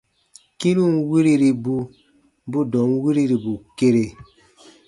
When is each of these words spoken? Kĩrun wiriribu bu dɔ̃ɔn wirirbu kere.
Kĩrun 0.59 0.93
wiriribu 1.09 1.75
bu 2.51 2.59
dɔ̃ɔn 2.71 2.91
wirirbu 3.03 3.53
kere. 3.77 4.03